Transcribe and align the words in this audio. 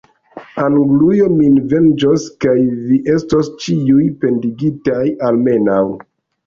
Anglujo 0.61 1.27
min 1.33 1.59
venĝos, 1.75 2.25
kaj 2.47 2.57
vi 2.89 2.99
estos 3.19 3.55
ĉiuj 3.67 4.09
pendigitaj, 4.27 5.09
almenaŭ! 5.31 5.83